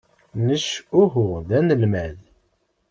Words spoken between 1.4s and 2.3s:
d anelmad.